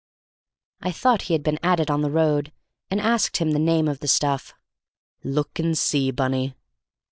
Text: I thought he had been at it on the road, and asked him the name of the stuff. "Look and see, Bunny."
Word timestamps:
I 0.81 0.91
thought 0.91 1.21
he 1.29 1.35
had 1.35 1.43
been 1.43 1.59
at 1.61 1.79
it 1.79 1.91
on 1.91 2.01
the 2.01 2.09
road, 2.09 2.51
and 2.89 2.99
asked 2.99 3.37
him 3.37 3.51
the 3.51 3.59
name 3.59 3.87
of 3.87 3.99
the 3.99 4.07
stuff. 4.07 4.55
"Look 5.23 5.59
and 5.59 5.77
see, 5.77 6.09
Bunny." 6.09 6.55